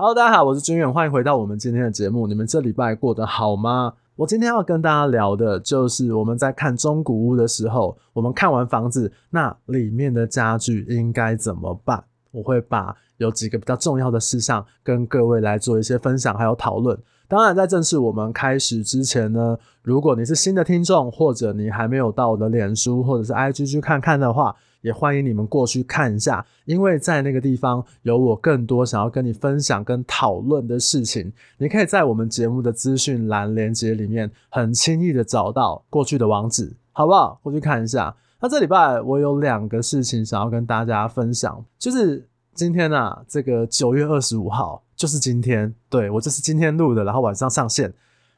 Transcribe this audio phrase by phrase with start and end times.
[0.00, 2.26] Hello，大家好，我是军远，欢迎回到我们今天的节目。
[2.26, 3.92] 你们这礼拜过得好吗？
[4.16, 12.02] 我今天要跟大家聊的就是我们在看中古屋的时候，我们看完房子，那里面的家具应该怎么办？
[12.30, 16.98] 我会把有几个比较重要的事项跟各位来做一些分享，还有讨论。
[17.28, 31.32] 当然，在正式我们开始之前呢，如果你是新的听众，或者你还没有到我的脸书或者是 IG 去看看的话，也欢迎你们过去看一下，因为在那个地方有我更多想要跟你分享跟讨论的事情。
[31.58, 37.38] 你可以在我们节目的资讯栏连接里面很轻易的找到过去的网址，好不好？
[37.42, 38.14] 过去看一下。
[38.40, 44.82] 那这礼拜我有两个事情想要跟大家分享，就是今天啊，这个九月二十五号。
[44.96, 47.90] 就是今天，对，我就是今天录的，然后晚上上线。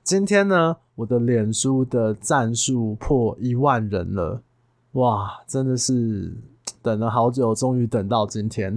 [0.05, 4.41] 今天呢，我的脸书的赞数破一万人了，
[4.93, 6.33] 哇，真的是
[6.83, 8.77] 等了好久，终于等到今天。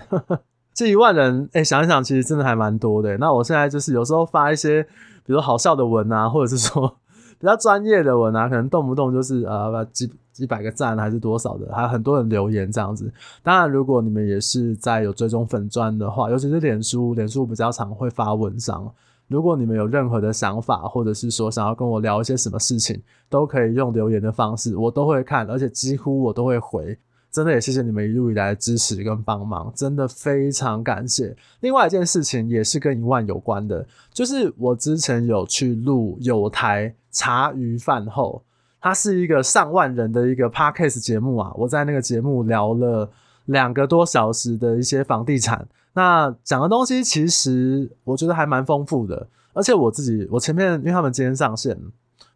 [0.73, 3.17] 这一万人，哎、想一想，其实真的还蛮多的。
[3.17, 4.83] 那我现在就是有时候发一些，
[5.25, 6.97] 比如好笑的文啊，或者是说。
[7.37, 13.13] 比较专业的文啊，可能动不动就是呃几几百个赞还是多少的，还有很多人留言这样子。
[13.43, 18.89] 当然，如果你们也是在有追踪粉钻的话，尤其是脸书，脸书比较常会发文章。
[19.27, 26.97] 如果你们有任何的想法，或者是说想要跟我聊一些什么事情，都可以用留言的方式，我都会看，而且几乎我都会回。
[27.31, 31.35] 真的也谢谢你们一路以来的支持跟帮忙，真的非常感谢。
[31.59, 38.41] 另外一件事情也是跟一万有关的，就是我之前有去录有台茶余饭后，
[38.79, 41.51] 它是一个上万人的一个 podcast 节目啊。
[41.55, 43.11] 我在那个节目聊了
[43.45, 49.27] 两个多小时的一些房地产，那讲的东西其实我觉得还蛮丰富的。
[49.53, 51.79] 而且我自己，我前面因为他们今天上线，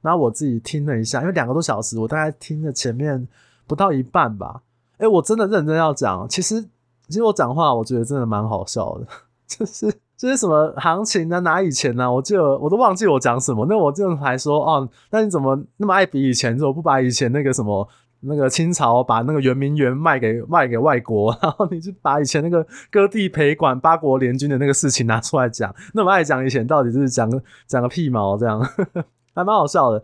[0.01, 3.27] 然后我自己听了一下，因为两个多小时，我大概听了前面
[3.67, 4.61] 不到一半吧。
[4.97, 6.61] 哎、我真的认真要讲，其实
[7.07, 9.07] 其实我讲话，我觉得真的蛮好笑的，
[9.45, 12.11] 就是就是什么行情啊，哪以前呢、啊？
[12.11, 13.65] 我就我都忘记我讲什么。
[13.69, 16.57] 那我这种还说哦，那你怎么那么爱比以前？
[16.57, 17.85] 怎么不把以前那个什么
[18.21, 25.73] 那个清朝把那个圆明园卖给卖给外国， 然后你就把以前那个割地赔款八国联军的那个事情拿出来讲？
[25.93, 28.37] 那么爱讲以前，到底是讲个讲个屁毛？
[28.37, 28.59] 这样
[29.33, 30.03] 还蛮好笑的。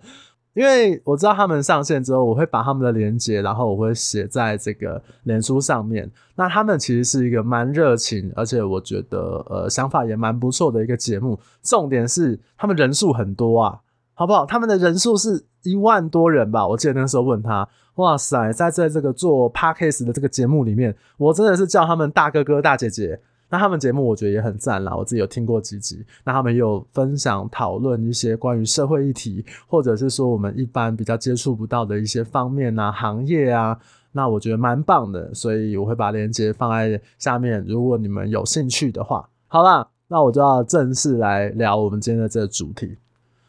[0.54, 6.10] 因为我知道他们上线之后，我会把他们的连结，然后我会写在这个脸书上面。
[6.36, 11.38] 那他们其实是一个蛮热情，而且我觉得呃想法也蛮不错的一个节目。
[11.62, 13.78] 重点是他们人数很多啊，
[14.16, 14.46] 好不好？
[14.46, 16.68] 他们的人数是一万多人吧？
[16.68, 23.20] 我记得那时候问他，哇塞，在在这个做 Podcast 的这个节目里面，我真的是叫他们大哥哥大姐姐。
[23.48, 26.04] 那他们节目我觉得也很赞啦，我自己有听过几集。
[26.24, 33.78] 那他们也有分享讨论一些关于社会议题，或者是说我们一般比较接触不到的一些方面啊、行业啊，
[34.14, 39.30] 那我觉得蛮棒的，所以我会把链接放在下面，如果你们有兴趣的话。
[39.48, 42.98] 好啦，那我就要正式来聊我们今天的这个主题。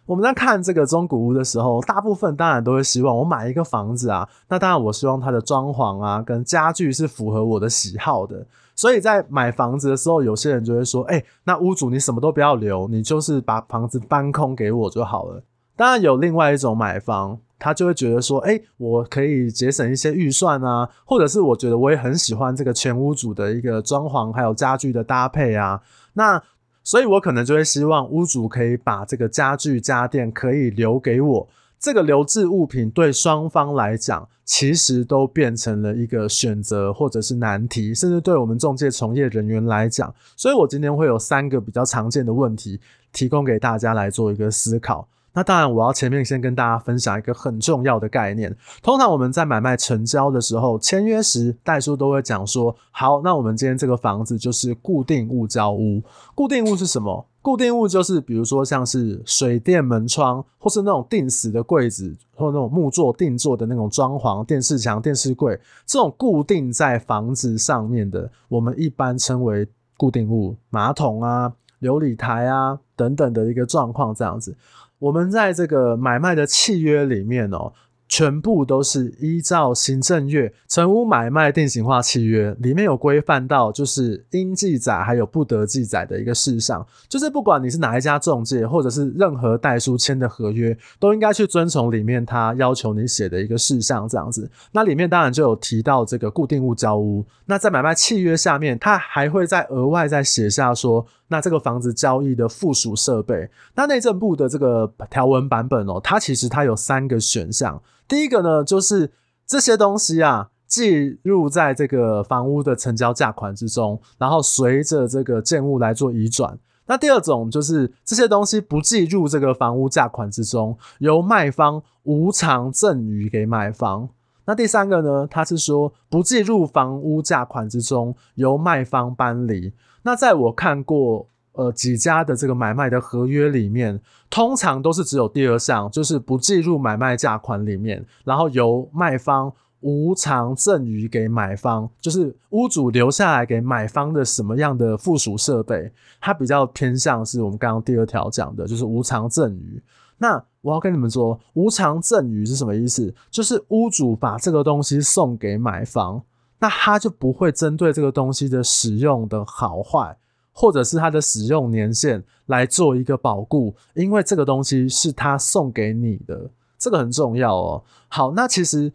[0.06, 8.46] 我们在看这个中古屋的时候，大部分当然都会希望我买一个房子啊，那当然我希望它的装潢啊跟家具是符合我的喜好的。
[8.74, 15.42] 所以在买房子的时候，有些人就会说：“哎、那屋主你什么都不要留，你就是把房子搬空给我就好了。”
[15.74, 25.80] 当然有另外一种买方，他就会觉得说：“哎、我可以节省一些预算啊，或者是我觉得我也很喜欢这个前屋主的一个装潢还有家具的搭配啊。”
[26.12, 26.42] 那
[26.86, 31.48] 所以，我可能就会希望屋主可以把这个家具家电可以留给我。
[31.80, 42.80] 这个留置物品对双方来讲，其实都变成了一个选择或者是难题，甚至对我们中介从业人员来讲，所以我今天会有三个比较常见的问题，
[43.12, 45.08] 提供给大家来做一个思考。
[45.36, 48.56] 那当然，我要前面先跟大家分享一个很重要的概念。
[48.82, 56.02] 通常我们在买卖成交的时候，签约时代书都会讲说：好，那我们今天这个房子就是固定物交屋。
[56.34, 57.26] 固定物是什么？
[57.42, 69.68] 固定物就是比如说像是水电门窗，或是那种定死的柜子，或那种木作定做的那种装潢，电视墙、电视柜，这种固定在房子上面的，我们一般称为
[69.98, 70.56] 固定物。
[70.70, 74.56] 马桶啊、琉璃台啊等等的一个状况，这样子。
[74.98, 77.72] 我们在这个买卖的契约里面哦。
[78.08, 94.48] 全部都是依照行政院成屋买卖定型化契约里面有规范到，就是应记载还有不得记载的一个事项，就是不管你是哪一家中介，或者是任何代书签的合约，都应该去遵从里面他要求你写的一个事项这样子。
[94.70, 107.82] 那里面当然就有提到这个固定物交屋，那在买卖契约下面，他还会再额外再写下说，那这个房子交易的附属设备，那内政部的这个条文版本哦，它其实它有三个选项。
[108.06, 109.10] 第一个呢，就是
[109.46, 116.58] 这些东西啊，计入在这个房屋的成交价款之中，然后随着这个建物来做移转。
[116.86, 124.08] 那第二种就是这些东西不计入这个房屋价款之中，由卖方无偿赠与给买方。
[124.46, 125.26] 那第三个呢？
[125.30, 129.72] 他是说不计入房屋价款之中，由卖方搬离。
[130.02, 134.00] 那在我看过呃几家的这个买卖的合约里面，
[134.30, 139.52] 通常都是只有第二项，就是不计入买卖价款里面，然后由卖方。
[139.80, 149.80] 无偿赠予给买方，就是屋主留下来给买方的什么样的附属设备，它比较偏向是我们刚刚第二条讲的，就是无偿赠与。
[150.18, 153.14] 那我要跟你们说，无偿赠与是什么意思？
[153.30, 156.20] 就是屋主把这个东西送给买方，
[156.58, 160.16] 那他就不会针对这个东西的使用的好坏，
[160.50, 167.84] 或者是它的使用年限来做一个保固，因为这个东西是他送给你的，这个很重要哦。
[168.08, 168.92] 好，那其实。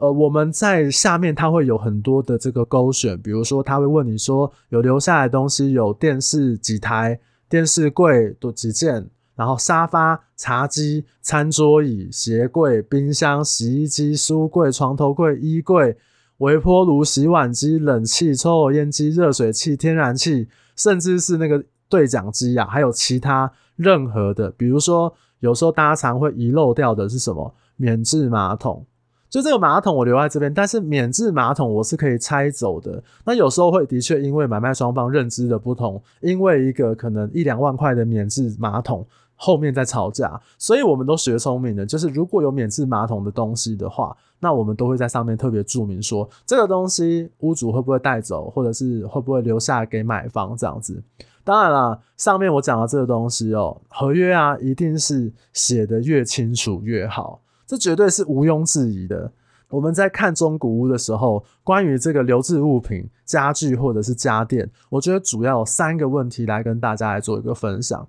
[0.00, 7.18] 呃，我们在下面它会有很多的这个勾选，比如说他会问你说，有留下来的东西有电视几台、
[7.48, 15.96] 电视柜多几件，然后沙发、茶几、餐桌椅、鞋柜、冰箱、洗衣机、书柜、床头柜、衣柜、
[16.38, 27.54] 微波炉、洗碗机、冷气、抽油烟机、热水器、天然气，甚至是那个对讲机啊，还有其他任何的，比如说有时候大家常会遗漏掉的是什么？
[27.76, 28.84] 免治马桶。
[29.30, 33.00] 就这个马桶我留在这边，但是免治马桶我是可以拆走的。
[33.26, 39.06] 那有时候会的确因为买卖双方认知的不同，因为一个可能一两万块的免治马桶
[39.40, 51.00] 后面在吵架，所以我们都学聪明的，就是如果有免治马桶的东西的话，那我们都会在上面特别注明说这个东西屋主会不会带走，或者是会不会留下给买方这样子。
[51.44, 57.40] 当然啦，上面我讲的这个东西哦，合约啊一定是写得越清楚越好。
[57.66, 59.30] 这绝对是毋庸置疑的。
[59.70, 68.08] 我们在看中古屋的时候，关于这个留置物品、家具或者是家电，我觉得主要有三个问题来跟大家来做一个分享。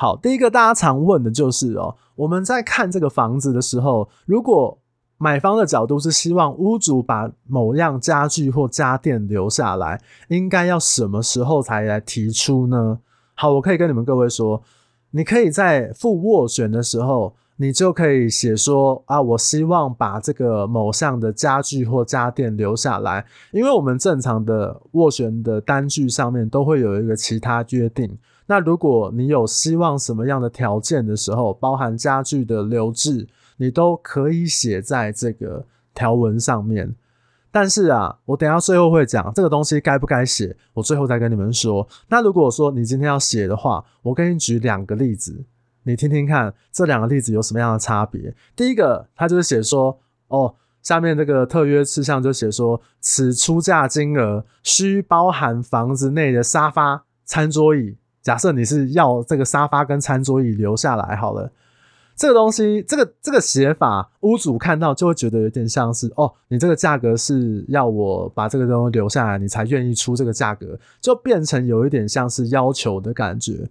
[0.00, 4.78] 好，第一个大家常问的就是哦，我们在看这个房子的时候，如果
[5.18, 13.00] 买方的角度是希望屋主把某样家具或家电留下来，应该要什么时候才来提出呢？
[13.34, 14.62] 好，我可以跟你们各位说，
[15.10, 17.34] 你可以在付斡旋的时候。
[17.62, 28.16] 你就可以写说啊，我希望把这个某项的家具或家电留下来，因为我们正常的斡旋的单据上面都会有一个其他约定。
[28.46, 33.28] 那如果你有希望什么样的条件的时候，包含家具的留置，
[33.58, 36.94] 你都可以写在这个条文上面。
[37.52, 41.86] 但是啊，我等下最后会讲这个东西该不该写，我最后再跟你们说。
[42.08, 45.44] 那如果说你今天要写的话，我给你举两个例子。
[45.84, 48.34] 你听听看，这两个例子有什么样的差别？
[48.54, 49.98] 第一个，他就是写说，
[50.28, 57.96] 哦，下面这个特约事项就写说，此出价金额需包含房子内的沙发、餐桌椅。
[58.22, 61.50] 假设你是要这个沙发跟餐桌椅留下来好了，
[62.14, 73.66] 这个东西，这个这个写法，屋主看到就会觉得有点像是，哦，你这个价格是要我把这个东西留下来，你才愿意出这个价格，就变成有一点像是要求的感觉。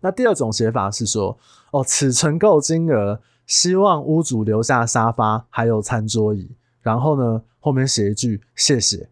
[0.00, 1.36] 那第二种写法是说，
[1.72, 6.50] 哦，此承购金额希望屋主留下沙发还有餐桌椅，
[6.82, 9.08] 然后呢，后面写一句谢谢。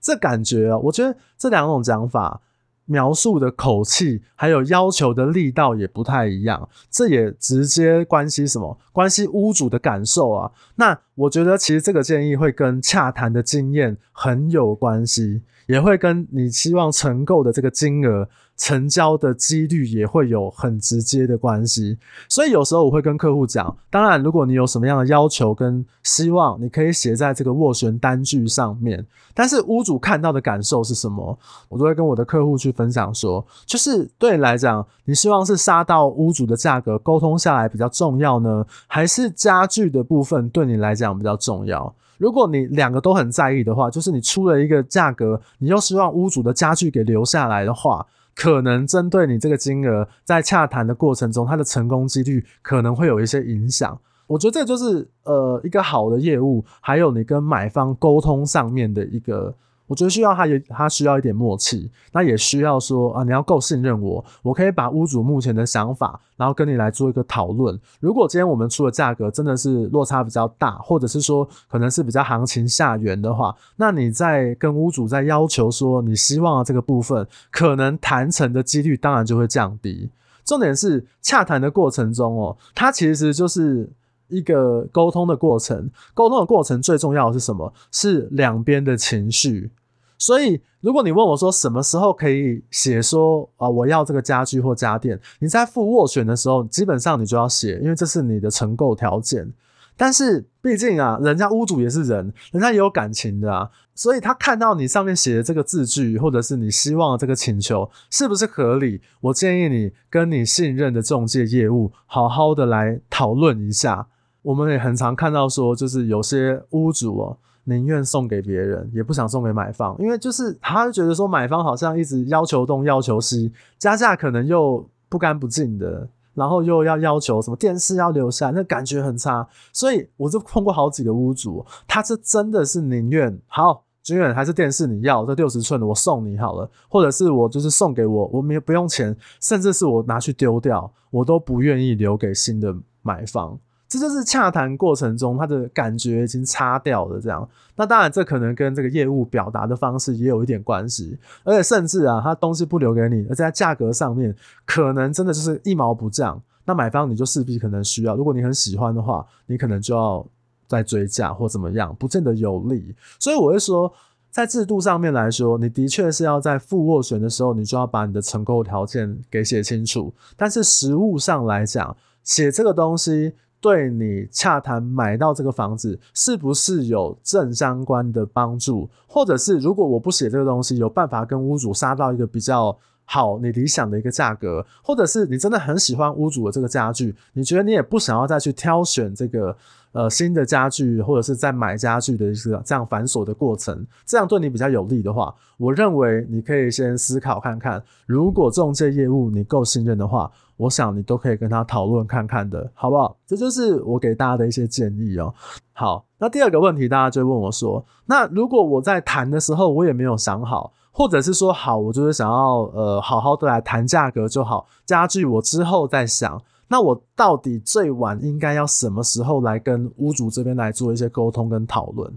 [0.00, 2.40] 这感觉啊，我觉得这两种讲法
[2.84, 8.78] 描述的口气还有要求的力道也不太一样，这也直接关系什么？
[8.92, 10.52] 关系屋主的感受啊。
[10.76, 18.28] 那我觉得其实这个建议会跟洽谈的经验很有关系，也会跟你希望承购的这个金额。
[18.56, 21.98] 成交的几率也会有很直接的关系，
[22.28, 29.06] 所以有时候我会跟客户讲，当然如果你有什么样的要求跟希望，你可以写在这个斡旋单据上面。
[29.34, 41.94] 但是屋主看到的感受是什么，我都会跟我的客户去分享说，就是对你来讲，你希望是杀到屋主的价格沟通下来比较重要呢，还是家具的部分对你来讲比较重要？
[42.16, 48.06] 如果你两个都很在意的话，就是你出了一个价格，你又希望屋主的家具给留下来的话。
[48.36, 53.98] 可能针对你这个金额，在洽谈的过程中，它的成功几率可能会有一些影响。
[54.28, 59.52] 我觉得这就是呃一个好的业务，还有你跟买方沟通上面的一个。
[59.86, 67.78] 我觉得需要他也，他需要一点默契，那也需要说啊，你要够信任我，我可以把屋主目前的想法，然后跟你来做一个讨论。
[68.00, 80.10] 如果今天我们出的价格真的是落差比较大，或者是说可能是比较行情下缘的话，那你在跟屋主在要求说你希望的这个部分，可能谈成的几率当然就会降低。
[80.44, 83.88] 重点是洽谈的过程中哦，它其实就是
[84.28, 87.72] 一个沟通的过程，沟通的过程最重要的是什么？
[87.92, 89.70] 是两边的情绪。
[90.18, 99.52] 所以，如果你问我说什么时候可以写说啊，我要这个家具或家电，你在付斡旋的时候，基本上你就要写，因为这是你的承购条件。
[99.98, 114.06] 但是，毕竟啊，人家屋主也是人，人家也有感情的啊，所以他看到你上面写的这个字句，或者是你希望的这个请求是不是合理，我建议你跟你信任的中介业务好好的来讨论一下。
[114.46, 117.36] 我们也很常看到说，就是有些屋主哦。
[117.68, 129.44] 宁愿送给别人，也不想送给买方，因为就是他就觉得说买方好像一直要求东要求西，加价可能又不干不净的，然后又要要求什么电视要留下，那感觉很差。
[129.72, 142.72] 所以我就碰过好几个屋主，他是真的是宁愿好，军远还是电视你要这六十寸的我送你好了，或者是我就是送给我，我没不用钱，甚至是我拿去丢掉，我都不愿意留给新的
[143.02, 143.58] 买方。
[143.88, 147.48] 这就是洽谈过程中他的感觉已经擦掉了，这样。
[147.76, 156.42] 那当然，这可能跟这个业务表达的方式也有一点关系，而且甚至啊，他东西不留给你，而且在价格上面可能真的就是一毛不降。
[156.64, 160.26] 那买方你就势必可能需要，如果你很喜欢的话，你可能就要
[160.66, 162.92] 再追价或怎么样，不见得有利。
[163.20, 163.92] 所以我会说，
[164.30, 170.12] 在制度上面来说，你的确是要在付斡旋的时候，你就要把你的承购条件给写清楚。
[170.36, 173.34] 但是实务上来讲，写这个东西。
[173.66, 189.56] 对你洽谈买到这个房子是不是有正相关的帮助，或者是如果我不写这个东西，有办法跟屋主杀到一个比较好、你理想的一个价格，或者是你真的很喜欢屋主的这个家具，你觉得你也不想要再去挑选这个。
[189.92, 197.82] 呃，新的家具或者是在买家具的一个这样繁琐的过程，这样对你比较有利的话，我认为你可以先思考看看。
[198.04, 203.16] 如果中介业务你够信任的话，我想你都可以跟他讨论看看的，好不好？
[203.26, 205.32] 这就是我给大家的一些建议哦。
[205.72, 216.40] 好，那第二个问题，大家就问我说，那如果我在谈的时候我也没有想好，或者是说好，我就是想要呃好好的来谈价格就好，家具我之后再想。
[216.68, 222.10] 那我到底最晚应该要什么时候来跟屋主这边来做一些沟通跟讨论？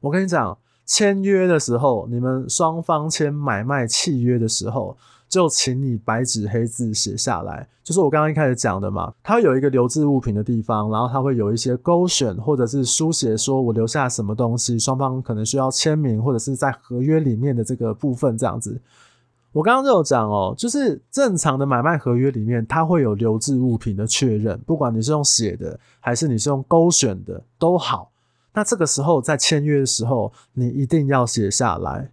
[0.00, 0.56] 我跟你讲，
[0.90, 4.96] 签约的时候，你们双方签买卖契约的时候，
[5.28, 18.80] 就请你白纸黑字写下来，就是我刚刚一开始讲的嘛，它会有一个留置物品的地方，然后它会有一些勾选或者是书写，说我留下什么东西，双方可能需要签名或者是在合约里面的这个部分这样子。
[19.52, 28.10] 我刚刚就有讲哦，就是正常的买卖合约里面，它会有留置物品的确认，不管你是用写的还是你是用勾选的都好。
[28.54, 32.10] 那这个时候在签约的时候，你一定要写下来，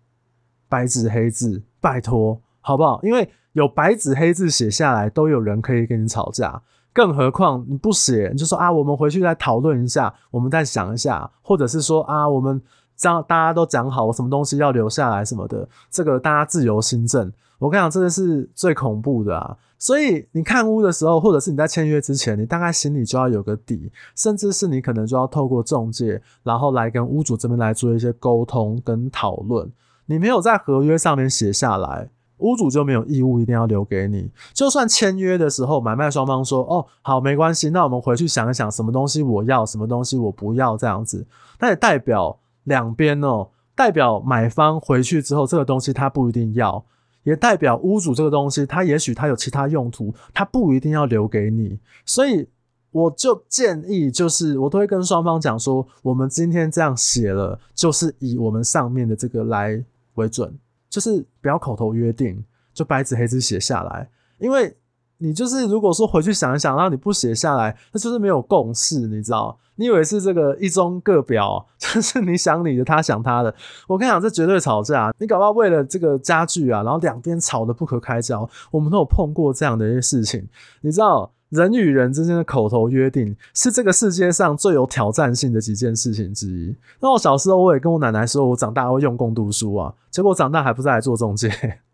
[0.70, 3.00] 白纸黑字，拜托，好不好？
[3.04, 6.62] 因为有白纸黑字写下来，都有人可以跟你吵架，
[6.94, 12.62] 更何况你不写，你就说啊，我们回去再讨论一下，我们再想一下，或者是说啊，我们。
[13.00, 17.32] 这样大家都讲好，什么东西要留下来什么的，这个大家自由心证。
[17.60, 19.56] 我跟你讲，这个是最恐怖的啊！
[19.80, 29.72] 所以你看屋的时候，或者是你在签约之前，你大概心里就要有个底，甚至是你可能就要透过中介，然后来跟屋主这边来做一些沟通跟讨论。
[30.06, 34.30] 你没有在合约上面写下来，屋主就没有义务一定要留给你。
[34.54, 41.26] 就算签约的时候，买卖双方说：“哦，好，没关系，那我们回去想一想，什么东西我要，什么东西我不要，这样子。”
[41.60, 42.40] 那也代表。
[42.68, 46.84] 两边哦，代表买方回去之后，这个东西他不一定要，
[47.28, 51.78] 也代表屋主这个东西，他也许他有其他用途，他不一定要留给你。
[52.06, 52.48] 所以
[52.92, 60.58] 我就建议，就是我都会跟双方讲说，我们今天这样写了，就是以我们上面的这个来为准，
[60.90, 62.42] 就是不要口头约定，
[62.74, 64.74] 就白纸黑字写下来，因为。
[65.20, 69.58] 你就是如果说回去想一想，然后你不写下来，那就是没有共识，你知道？
[69.76, 73.54] 你以为是这个一中各表， 就是你想你的，他想他的。
[73.88, 75.14] 我跟你讲，这绝对吵架。
[75.20, 78.50] 你搞不好为了这个家具啊，然后两边吵得不可开交。
[78.72, 80.48] 我们都有碰过这样的一些事情，
[80.82, 81.32] 你知道？
[81.50, 86.76] 人与人之间的口头约定是这个世界上最有挑战性的几件事情之一。
[87.00, 91.50] 那我小时候我也跟我奶奶说，我长大会用功读书啊，结果长大还不是来做中介，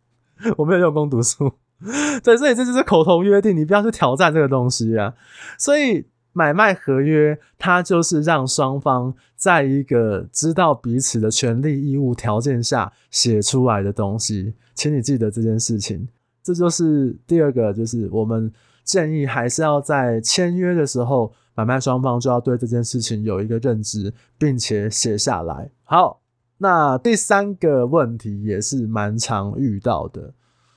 [0.58, 1.52] 我没有用功读书。
[2.24, 5.14] 对，所以这就是口头约定，你不要去挑战这个东西啊。
[5.58, 16.08] 所以买卖合约，它就是让双方在一个知道彼此的权利义务条件下写出来的东西，请你记得这件事情。
[16.42, 18.52] 这就是第二个，就是我们
[18.84, 25.70] 建议还是要在签约的时候，买卖双方就要对这件事情有一个认知，并且写下来。
[25.84, 26.22] 好，
[26.58, 30.34] 那第三个问题也是蛮常遇到的，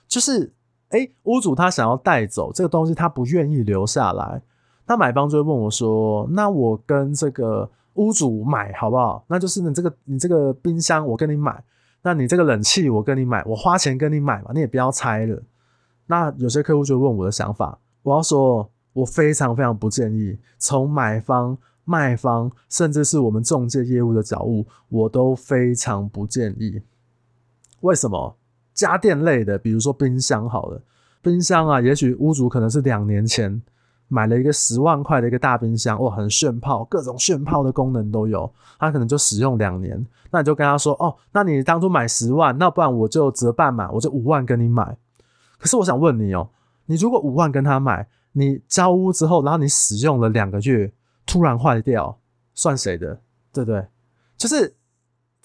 [0.08, 0.52] 就是。
[0.90, 4.40] 哎、屋主他想要带走这个东西，他不愿意留下来。
[4.86, 9.24] 那买方就会问我说：“那我跟这个屋主买好不好？
[9.26, 11.62] 那就是你这个你这个冰箱，我跟你买。
[12.02, 15.42] 那你这个冷气我跟你买，我花钱跟你买嘛，你也不要拆了。
[16.06, 26.80] 那有些客户就问我的想法，我要说，我非常非常不建议从买方、卖方，甚至是我们中介业务的角度，我都非常不建议。
[27.80, 28.36] 为什么？
[28.76, 30.80] 家电类的，比如说冰箱好了，
[31.23, 33.61] 冰箱啊，也许屋主可能是两年前
[34.06, 44.97] 买了一个十万块的一个大冰箱，哇，很炫炮，各种炫炮的功能都有，他可能就使用两年，那你就跟他说，哦，那你当初买十万，那不然我就折半嘛，我就五万跟你买。
[45.59, 46.50] 可是我想问你哦，
[46.85, 50.92] 你如果五万跟他买，你交屋之后，然后你使用了两个月，
[51.25, 52.18] 突然坏掉，
[52.54, 53.18] 算谁的？
[53.54, 53.87] 对不对？
[54.37, 54.76] 就是。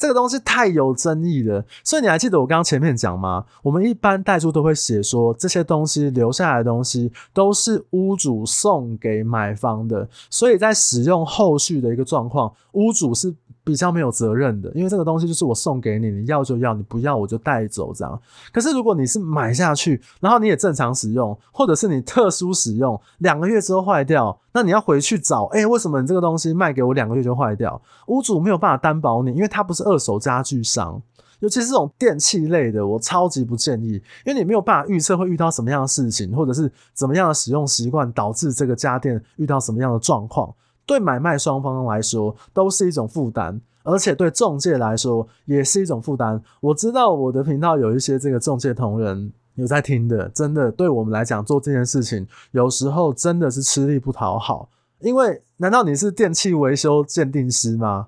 [0.02, 3.46] 这个东西太有争议了，所以你还记得我刚刚前面讲吗？
[3.62, 13.32] 我们一般代书都会写说，这些东西留下来的东西都是屋主送给买方的，所以在使用后续的一个状况，屋主是
[13.64, 18.20] 比较没有责任的，因为这个东西就是我送给你，你要就要，你不要我就带走这样。
[18.52, 27.80] 可是如果你是买下去，然后你也正常使用，或者是你特殊使用，两个月之后坏掉，那你要回去找，哎，为什么你这个东西卖给我两个月就坏掉？
[28.08, 31.00] 屋主没有办法担保你，因为他不是二手家具商，
[31.40, 33.94] 尤其是这种电器类的，我超级不建议，
[34.26, 40.52] 因为你没有办法预测会遇到什么样的事情，或者是怎么样的使用习惯导致这个家电遇到什么样的状况。
[40.92, 46.44] 对买卖双方来说都是一种负担，而且对中介来说也是一种负担。
[46.60, 54.68] 我知道我的频道有一些这个中介同仁有在听的，真的对我们来讲做这件事情，有时候真的是吃力不讨好。
[55.00, 58.08] 因为难道你是电器维修鉴定师吗？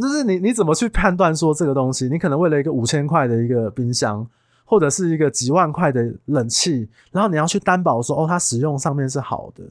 [0.00, 2.08] 就是你你怎么去判断说这个东西？
[2.08, 4.24] 你可能为了一个五千块的一个冰箱，
[4.64, 9.64] 或者是一个几万块的冷气，然后你要去担保说哦，它使用上面是好的。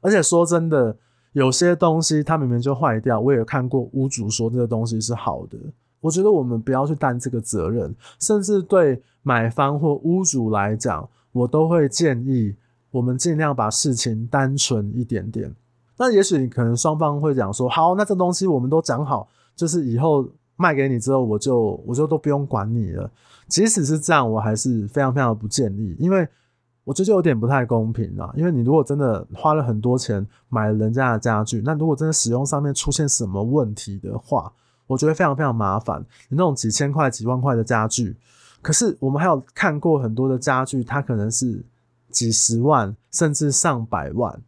[0.00, 0.96] 而且说真的。
[1.32, 5.58] 有些东西它明明就坏掉，我也看过屋主说这个东西是好的。
[6.00, 12.54] 我觉得我们不要去担这个责任，甚至对买方或屋主来讲，我都会建议
[12.90, 15.54] 我们尽量把事情单纯一点点。
[15.96, 20.26] 那也许你可能双方会讲说，好，那这东西我们都讲好，就是以后
[20.56, 23.10] 卖给你之后，我就我就都不用管你了。
[23.48, 26.26] 即使是这样，我还是非常非常的不建议，因为。
[26.88, 34.50] 我觉得就有点不太公平啊，因为你如果真的花了很多钱买了人家的家具，那如果真的使用上面出现什么问题的话，
[34.86, 36.00] 我觉得非常非常麻烦。
[36.30, 38.16] 你那种几千块、几万块的家具，
[38.62, 41.62] 可是我们还有看过很多的家具，它可能是
[42.10, 44.40] 几十万甚至上百万。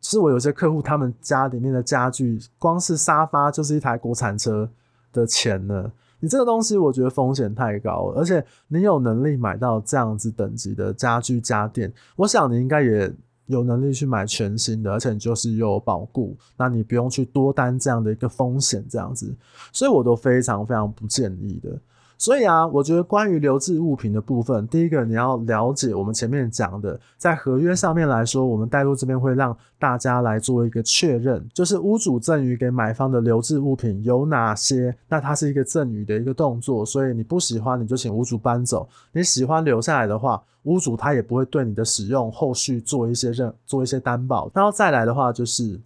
[0.00, 4.70] 其实我有些客户，他们家里面的家具，光是沙发就是一台国产车
[5.12, 5.92] 的钱呢。
[6.24, 13.12] 你这个东西，我觉得风险太高，而且你有能力买到这样子等级的家具家电，我想你应该也
[13.44, 19.34] 有能力去买全新的，而且你就是有保固，那你不用去多担这样的一个风险，这样子，
[19.70, 21.78] 所以我都非常非常不建议的。
[22.16, 34.96] 所以啊，我觉得关于留置物品的部分，第一个你要了解我们前面讲的，在合约上面来说，我们代入这边会让大家来做一个确认，就是屋主赠与给买方的留置物品有哪些。
[35.08, 44.50] 那它是一个赠与的一个动作，所以你不喜欢你就请屋主搬走，你喜欢留下来的话，屋主他也不会对你的使用后续做一些认做一些担保。
[44.54, 45.80] 然后再来的话就是。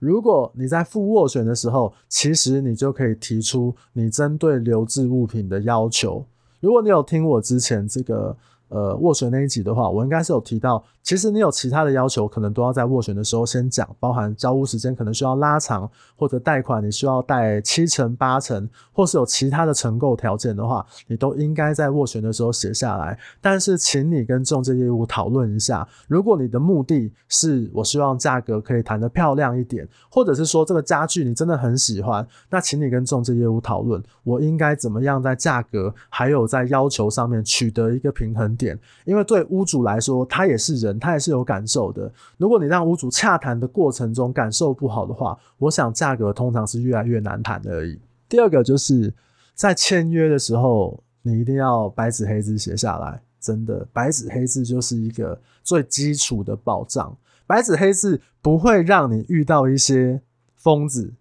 [0.00, 6.26] 如果你在付斡旋的时候，其实你就可以提出你针对留置物品的要求。
[6.58, 8.36] 如果你有听我之前这个。
[8.70, 23.18] 呃，斡旋那一集的话，我应该是有提到，其实你有其他的要求，可能都要在斡旋的时候先讲，包含交屋时间可能需要拉长，或者贷款你需要贷七成八成，或是有其他的承购条件的话，你都应该在斡旋的时候写下来。
[23.40, 42.12] 但是，请你跟仲介业务讨论一下，如果你的目的是我希望价格可以谈得漂亮一点，或者是说这个家具你真的很喜欢，那请你跟仲介业务讨论，我应该怎么样在价格还有在要求上面取得一个平衡点，因为对屋主来说，他也是人，他也是有感受的。
[42.36, 47.98] 如果你让屋主洽谈的过程中感受不好的话，我想价格通常是越来越难谈的而已。
[48.28, 49.12] 第二个就是
[49.54, 57.16] 在签约的时候，你一定要白纸黑字写下来，真的，白纸黑字就是一个最基础的保障。
[57.46, 60.20] 白纸黑字不会让你遇到一些
[60.56, 61.12] 疯子，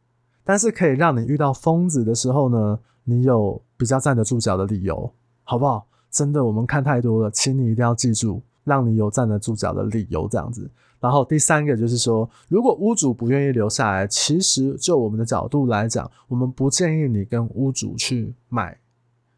[0.43, 5.11] 但是可以让你遇到疯子的时候呢，你有比较站得住脚的理由，
[5.43, 5.87] 好不好？
[6.11, 10.69] 真的，我们看太多了，请你一定要记住，让你有站得住脚的理由，这样子。
[10.99, 18.77] 然后第三个就是说，如果屋主不愿意留下来，其实就我们的角度来讲，我们不建议你跟屋主去买，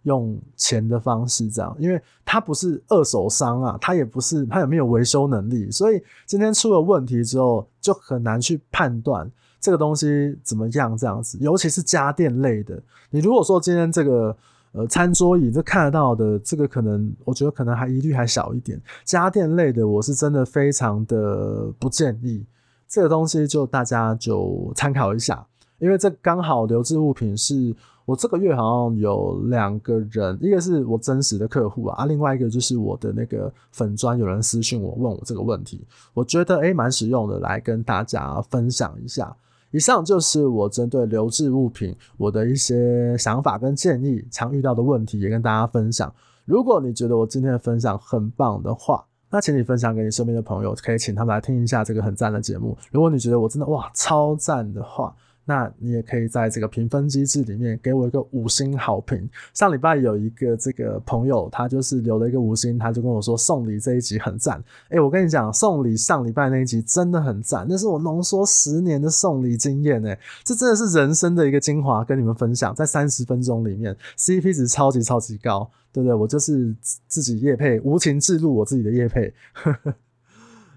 [0.03, 9.29] 用钱的方式这样，因为他不是二手商啊，他也不是他也没有维修能力，所以今天出了问题之后，就很难去判断
[9.59, 12.81] 这个东西怎么样这样子，尤其是家电类的，
[13.11, 14.35] 你如果说今天这个。
[14.73, 18.81] 呃，餐桌椅这看得到的，这个可能我觉得可能还疑虑还小一点。
[19.03, 22.45] 家电类的，我是真的非常的不建议。
[22.87, 25.45] 这个东西就大家就参考一下，
[25.79, 39.35] 因为这刚好留置物品是我这个月好像有两个人，一个是我真实的客户啊，啊，另外一个就是我的那个粉砖有人私信我问我这个问题，我觉得诶蛮实用的，来跟大家分享一下。
[39.71, 46.13] 以上就是我针对留置物品我的一些想法跟建议，常遇到的问题也跟大家分享。
[46.45, 52.77] 如果你觉得我今天的分享很棒的话，那请你分享给你身边的朋友，可以请他们来听一下这个很赞的节目。
[52.91, 55.15] 如果你觉得我真的哇超赞的话，
[55.51, 59.29] 那你也可以在这个评分机制里面给我一个五星好评。
[59.53, 64.63] 上礼拜有一个这个朋友，他就是留了一个五星，他就跟我说送礼这一集很赞。
[64.87, 76.15] 哎，我跟你讲，送礼上礼拜那一集真的很赞，那是我浓缩十年的送礼经验哎，这真的是人生的一个精华，跟你们分享，在三十分钟里面，CP 值超级超级高，对不对？
[76.15, 76.73] 我就是
[77.09, 79.33] 自己业配，无情置入我自己的业配。
[79.51, 79.93] 呵呵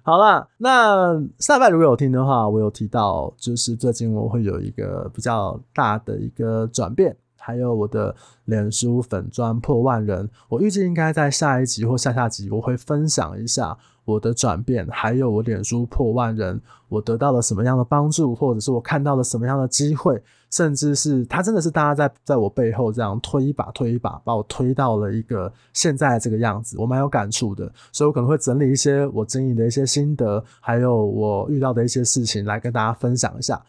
[0.06, 8.14] 好啦，那上礼拜如果有听的话，我有提到，就是最近我会有一个比较大的一个转变，还有我的
[8.44, 20.22] 脸书粉专破万人，我预计应该在下一集或下下集，我会分享一下我的转变，还有我脸书破万人，我得到了什么样的帮助，或者是我看到了什么样的机会。
[20.54, 33.60] 甚至是他真的是大家在在我背后这样推一把推一把，把我推到了一个现在这个样子，我蛮有感触的，所以我可能会整理一些我经营的一些心得，还有我遇到的一些事情来跟大家分享一下。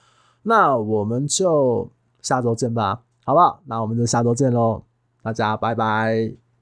[0.44, 1.90] 那我们就
[2.22, 3.60] 下周见吧，好不好？
[3.66, 4.84] 那我们就下周见喽，
[5.24, 6.45] 大家拜拜。